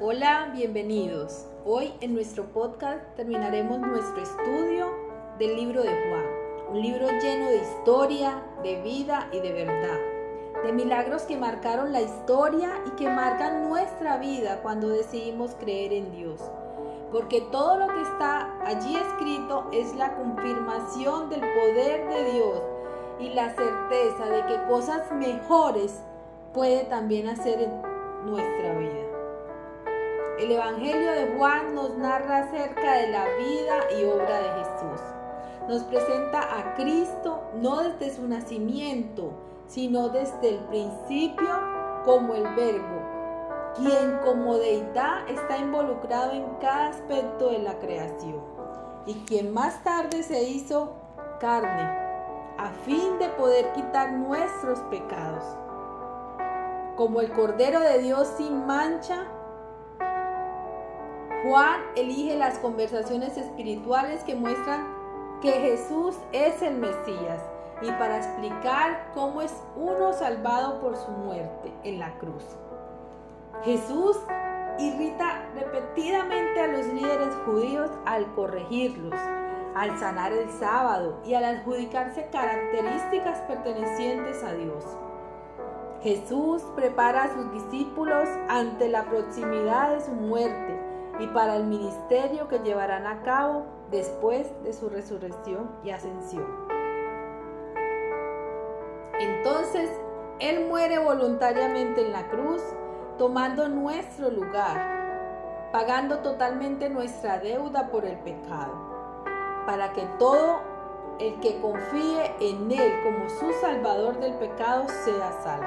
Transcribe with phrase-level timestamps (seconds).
[0.00, 1.44] Hola, bienvenidos.
[1.64, 4.86] Hoy en nuestro podcast terminaremos nuestro estudio
[5.40, 6.24] del libro de Juan,
[6.70, 9.98] un libro lleno de historia, de vida y de verdad,
[10.62, 16.12] de milagros que marcaron la historia y que marcan nuestra vida cuando decidimos creer en
[16.12, 16.40] Dios.
[17.10, 22.62] Porque todo lo que está allí escrito es la confirmación del poder de Dios
[23.18, 25.98] y la certeza de que cosas mejores
[26.54, 27.82] puede también hacer en
[28.30, 29.07] nuestra vida.
[30.38, 35.00] El Evangelio de Juan nos narra acerca de la vida y obra de Jesús.
[35.68, 39.32] Nos presenta a Cristo no desde su nacimiento,
[39.66, 41.48] sino desde el principio
[42.04, 43.02] como el Verbo,
[43.76, 48.40] quien como deidad está involucrado en cada aspecto de la creación
[49.06, 50.92] y quien más tarde se hizo
[51.40, 51.82] carne
[52.58, 55.42] a fin de poder quitar nuestros pecados.
[56.96, 59.26] Como el Cordero de Dios sin mancha,
[61.48, 64.86] Juan elige las conversaciones espirituales que muestran
[65.40, 67.40] que Jesús es el Mesías
[67.80, 72.44] y para explicar cómo es uno salvado por su muerte en la cruz.
[73.64, 74.18] Jesús
[74.78, 79.18] irrita repetidamente a los líderes judíos al corregirlos,
[79.74, 84.84] al sanar el sábado y al adjudicarse características pertenecientes a Dios.
[86.02, 90.87] Jesús prepara a sus discípulos ante la proximidad de su muerte
[91.18, 96.46] y para el ministerio que llevarán a cabo después de su resurrección y ascensión.
[99.18, 99.90] Entonces,
[100.38, 102.62] Él muere voluntariamente en la cruz,
[103.18, 109.24] tomando nuestro lugar, pagando totalmente nuestra deuda por el pecado,
[109.66, 110.60] para que todo
[111.18, 115.66] el que confíe en Él como su Salvador del pecado sea salvo.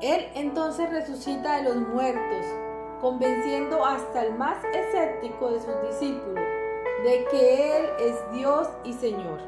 [0.00, 2.46] Él entonces resucita de los muertos,
[3.00, 6.44] convenciendo hasta el más escéptico de sus discípulos
[7.04, 9.38] de que Él es Dios y Señor.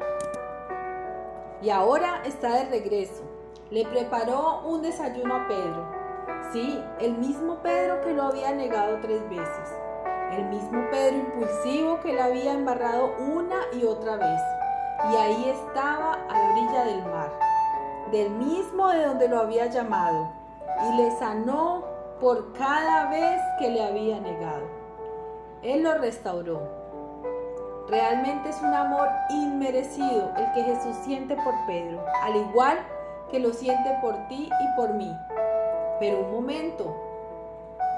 [1.61, 3.23] Y ahora está de regreso.
[3.69, 5.85] Le preparó un desayuno a Pedro.
[6.53, 9.75] Sí, el mismo Pedro que lo había negado tres veces.
[10.31, 14.41] El mismo Pedro impulsivo que le había embarrado una y otra vez.
[15.11, 17.31] Y ahí estaba a la orilla del mar,
[18.11, 20.31] del mismo de donde lo había llamado.
[20.87, 21.83] Y le sanó
[22.19, 24.67] por cada vez que le había negado.
[25.61, 26.61] Él lo restauró.
[27.87, 32.77] Realmente es un amor inmerecido el que Jesús siente por Pedro, al igual
[33.31, 35.11] que lo siente por ti y por mí.
[35.99, 36.95] Pero un momento,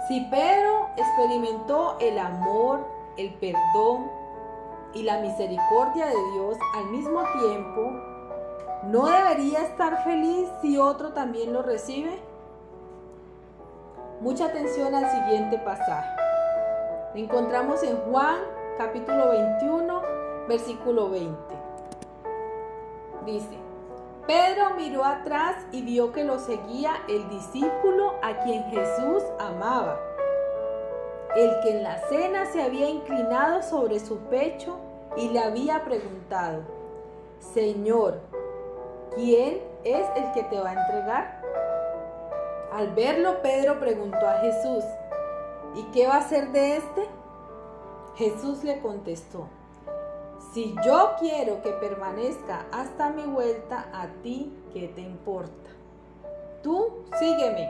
[0.08, 2.88] si Pedro experimentó el amor,
[3.18, 4.10] el perdón
[4.94, 7.92] y la misericordia de Dios al mismo tiempo,
[8.84, 12.31] ¿no debería estar feliz si otro también lo recibe?
[14.22, 16.16] Mucha atención al siguiente pasaje.
[17.16, 18.38] encontramos en Juan
[18.78, 20.02] capítulo 21,
[20.48, 21.36] versículo 20.
[23.26, 23.58] Dice,
[24.28, 30.00] Pedro miró atrás y vio que lo seguía el discípulo a quien Jesús amaba,
[31.36, 34.78] el que en la cena se había inclinado sobre su pecho
[35.18, 36.62] y le había preguntado,
[37.40, 38.20] Señor,
[39.16, 41.41] ¿quién es el que te va a entregar?
[42.72, 44.84] Al verlo, Pedro preguntó a Jesús,
[45.76, 47.06] ¿y qué va a hacer de este?
[48.16, 49.48] Jesús le contestó,
[50.54, 55.70] si yo quiero que permanezca hasta mi vuelta, a ti, ¿qué te importa?
[56.62, 57.70] Tú sígueme.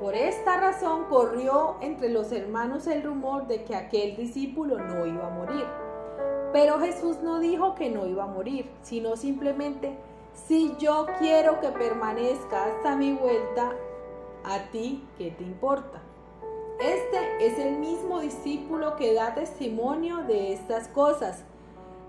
[0.00, 5.28] Por esta razón corrió entre los hermanos el rumor de que aquel discípulo no iba
[5.28, 5.64] a morir.
[6.52, 9.96] Pero Jesús no dijo que no iba a morir, sino simplemente
[10.34, 13.72] si yo quiero que permanezca hasta mi vuelta,
[14.44, 16.00] a ti, ¿qué te importa?
[16.80, 21.44] Este es el mismo discípulo que da testimonio de estas cosas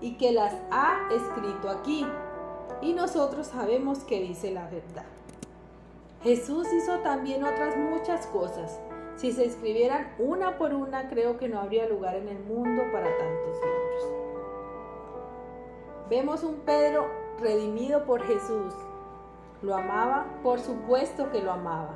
[0.00, 2.06] y que las ha escrito aquí.
[2.82, 5.04] Y nosotros sabemos que dice la verdad.
[6.22, 8.80] Jesús hizo también otras muchas cosas.
[9.16, 13.06] Si se escribieran una por una, creo que no habría lugar en el mundo para
[13.16, 14.08] tantos libros.
[16.10, 18.72] Vemos un Pedro redimido por Jesús.
[19.62, 20.26] ¿Lo amaba?
[20.42, 21.94] Por supuesto que lo amaba.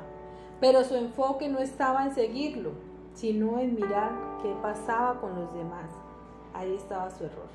[0.59, 2.71] Pero su enfoque no estaba en seguirlo,
[3.13, 5.89] sino en mirar qué pasaba con los demás.
[6.53, 7.47] Ahí estaba su error.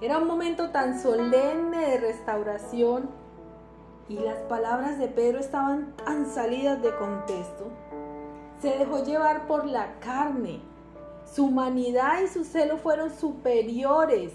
[0.00, 3.08] Era un momento tan solemne de restauración
[4.08, 7.66] y las palabras de Pedro estaban tan salidas de contexto.
[8.60, 10.60] Se dejó llevar por la carne.
[11.24, 14.34] Su humanidad y su celo fueron superiores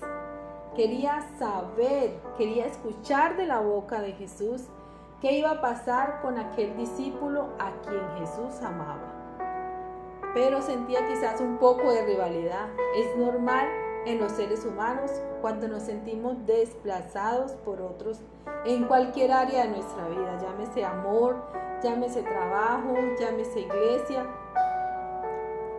[0.75, 4.63] quería saber, quería escuchar de la boca de Jesús
[5.21, 9.11] qué iba a pasar con aquel discípulo a quien Jesús amaba.
[10.33, 12.67] Pero sentía quizás un poco de rivalidad.
[12.97, 13.67] Es normal
[14.05, 15.11] en los seres humanos
[15.41, 18.19] cuando nos sentimos desplazados por otros
[18.65, 21.35] en cualquier área de nuestra vida, llámese amor,
[21.83, 24.25] llámese trabajo, llámese iglesia.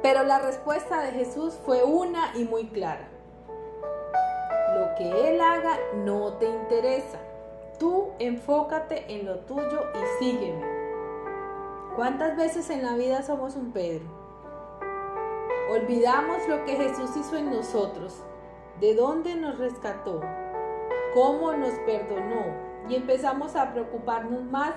[0.03, 3.14] Pero la respuesta de Jesús fue una y muy clara.
[4.97, 7.19] Que Él haga no te interesa.
[7.79, 10.65] Tú enfócate en lo tuyo y sígueme.
[11.97, 14.05] ¿Cuántas veces en la vida somos un Pedro?
[15.71, 18.23] Olvidamos lo que Jesús hizo en nosotros,
[18.81, 20.21] de dónde nos rescató,
[21.15, 22.45] cómo nos perdonó
[22.89, 24.75] y empezamos a preocuparnos más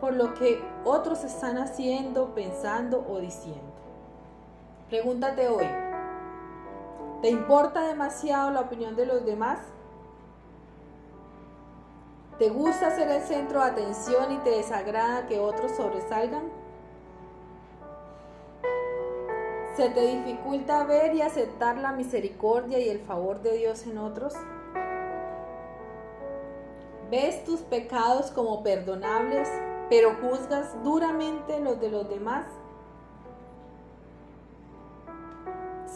[0.00, 3.72] por lo que otros están haciendo, pensando o diciendo.
[4.88, 5.66] Pregúntate hoy,
[7.24, 9.58] ¿te importa demasiado la opinión de los demás?
[12.38, 16.42] ¿Te gusta ser el centro de atención y te desagrada que otros sobresalgan?
[19.74, 24.34] ¿Se te dificulta ver y aceptar la misericordia y el favor de Dios en otros?
[27.10, 29.48] ¿Ves tus pecados como perdonables,
[29.88, 32.44] pero juzgas duramente los de los demás?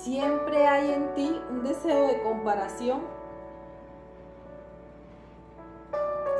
[0.08, 3.02] ¿Siempre hay en ti un deseo de comparación?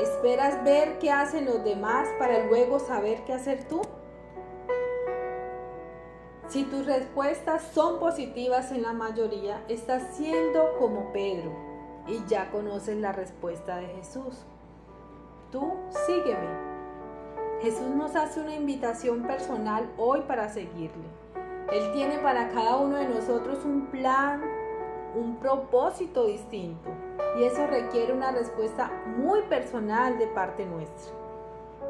[0.01, 3.83] ¿Esperas ver qué hacen los demás para luego saber qué hacer tú?
[6.47, 11.53] Si tus respuestas son positivas en la mayoría, estás siendo como Pedro
[12.07, 14.47] y ya conoces la respuesta de Jesús.
[15.53, 15.75] Tú
[16.07, 16.49] sígueme.
[17.61, 21.28] Jesús nos hace una invitación personal hoy para seguirle.
[21.73, 24.43] Él tiene para cada uno de nosotros un plan,
[25.15, 26.89] un propósito distinto
[27.39, 31.13] y eso requiere una respuesta muy personal de parte nuestra.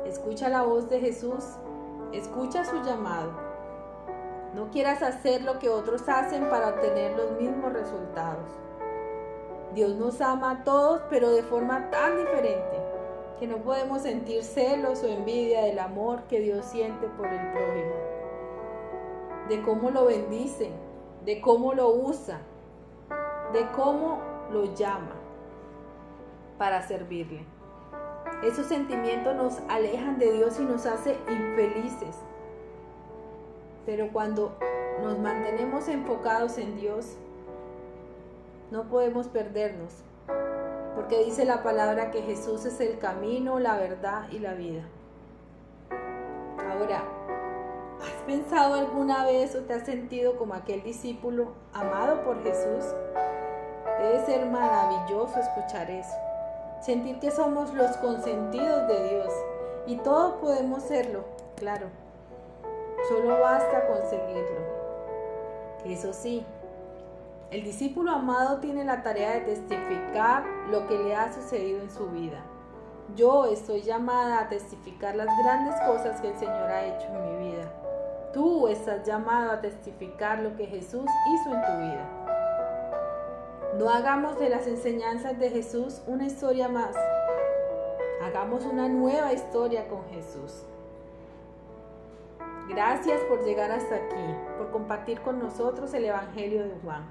[0.05, 1.45] Escucha la voz de Jesús,
[2.13, 3.31] escucha su llamado.
[4.55, 8.51] No quieras hacer lo que otros hacen para obtener los mismos resultados.
[9.75, 12.79] Dios nos ama a todos, pero de forma tan diferente
[13.39, 17.95] que no podemos sentir celos o envidia del amor que Dios siente por el prójimo,
[19.49, 20.71] de cómo lo bendice,
[21.25, 22.41] de cómo lo usa,
[23.53, 24.21] de cómo
[24.53, 25.15] lo llama
[26.59, 27.45] para servirle.
[28.43, 32.17] Esos sentimientos nos alejan de Dios y nos hace infelices.
[33.87, 34.57] Pero cuando
[35.03, 37.17] nos mantenemos enfocados en Dios,
[38.71, 39.95] no podemos perdernos,
[40.95, 44.83] porque dice la palabra que Jesús es el camino, la verdad y la vida.
[46.71, 47.03] Ahora,
[48.03, 52.85] ¿has pensado alguna vez o te has sentido como aquel discípulo amado por Jesús?
[53.99, 56.15] Debe ser maravilloso escuchar eso
[56.81, 59.33] sentir que somos los consentidos de Dios
[59.87, 61.25] y todos podemos serlo,
[61.57, 61.89] claro.
[63.09, 64.61] Solo basta conseguirlo.
[65.85, 66.45] Eso sí,
[67.51, 72.07] el discípulo amado tiene la tarea de testificar lo que le ha sucedido en su
[72.09, 72.45] vida.
[73.17, 77.51] Yo estoy llamada a testificar las grandes cosas que el Señor ha hecho en mi
[77.51, 77.73] vida.
[78.33, 82.19] Tú estás llamado a testificar lo que Jesús hizo en tu vida.
[83.79, 86.95] No hagamos de las enseñanzas de Jesús una historia más.
[88.23, 90.67] Hagamos una nueva historia con Jesús.
[92.69, 97.07] Gracias por llegar hasta aquí, por compartir con nosotros el Evangelio de Juan.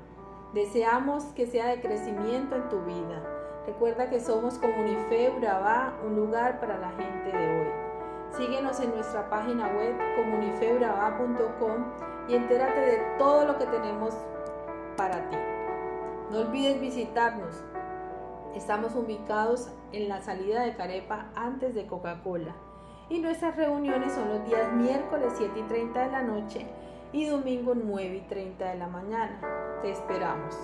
[0.54, 3.24] Deseamos que sea de crecimiento en tu vida.
[3.66, 7.87] Recuerda que somos Comunife Urabá, un lugar para la gente de hoy.
[8.36, 11.86] Síguenos en nuestra página web comunifeurabá.com
[12.28, 14.14] y entérate de todo lo que tenemos
[14.96, 15.38] para ti.
[16.32, 17.64] No olvides visitarnos.
[18.54, 22.56] Estamos ubicados en la salida de Carepa antes de Coca-Cola.
[23.10, 26.68] Y nuestras reuniones son los días miércoles 7 y 30 de la noche
[27.14, 29.40] y domingo 9 y 30 de la mañana.
[29.82, 30.58] Te esperamos.